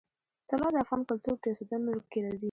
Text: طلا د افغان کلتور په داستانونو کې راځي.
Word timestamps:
طلا 0.49 0.67
د 0.73 0.75
افغان 0.83 1.01
کلتور 1.09 1.35
په 1.39 1.45
داستانونو 1.55 1.99
کې 2.11 2.19
راځي. 2.23 2.39